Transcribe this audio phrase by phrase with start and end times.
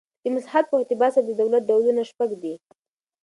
[0.23, 2.53] د مساحت په اعتبار سره د دولت ډولونه شپږ دي.